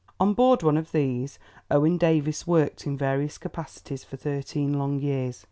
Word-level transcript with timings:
On 0.19 0.33
board 0.33 0.63
one 0.63 0.77
of 0.77 0.93
these, 0.93 1.37
Owen 1.69 1.99
Davies 1.99 2.47
worked 2.47 2.87
in 2.87 2.97
various 2.97 3.37
capacities 3.37 4.03
for 4.03 4.17
thirteen 4.17 4.79
long 4.79 4.97
years. 4.99 5.39